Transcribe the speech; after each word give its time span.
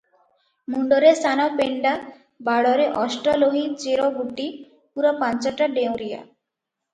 ମୁଣ୍ଡରେ 0.75 1.09
ସାନ 1.17 1.43
ପେଣ୍ଡା 1.59 1.91
ବାଳରେ 2.47 2.87
ଅଷ୍ଟଲୋହି 3.03 3.61
ଚେର 3.85 4.09
ବୁଟି 4.17 4.49
ପୂରା 4.71 5.13
ପାଞ୍ଚଟା 5.21 5.69
ଡେଉଁରିଆ। 5.77 6.19